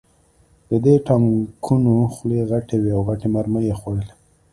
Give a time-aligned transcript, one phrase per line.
[0.69, 4.13] د دې ټانکونو خولې غټې وې او غټې مرمۍ یې خوړلې